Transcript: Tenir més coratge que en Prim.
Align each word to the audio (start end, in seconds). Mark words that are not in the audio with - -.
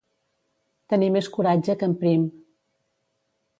Tenir 0.93 1.09
més 1.17 1.29
coratge 1.37 1.77
que 1.83 1.91
en 1.91 1.95
Prim. 2.05 2.27